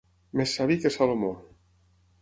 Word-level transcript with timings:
Més 0.39 0.55
savi 0.59 0.79
que 0.85 0.93
Salomó. 0.97 1.33